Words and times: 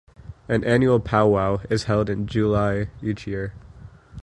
An 0.49 0.63
annual 0.63 0.99
pow-wow 0.99 1.61
is 1.69 1.83
held 1.83 2.09
in 2.09 2.25
July 2.25 2.89
each 3.03 3.27
year. 3.27 3.53